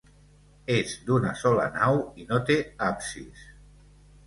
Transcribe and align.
És 0.75 0.95
d'una 1.09 1.33
sola 1.43 1.67
nau 1.77 2.01
i 2.23 2.27
no 2.33 2.41
té 2.51 2.59
absis. 2.89 3.47